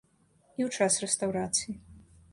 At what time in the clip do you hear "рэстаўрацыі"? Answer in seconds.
1.05-1.77